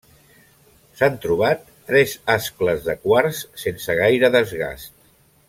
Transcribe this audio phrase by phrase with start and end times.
[1.01, 4.99] S’han trobat tres ascles de quars sense gaire desgast.